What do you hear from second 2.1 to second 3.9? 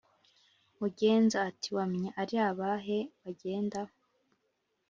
arabahe bagenda?"